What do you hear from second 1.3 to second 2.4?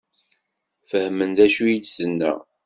d acu i d-tenna?